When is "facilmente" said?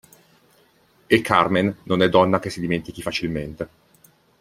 3.03-3.69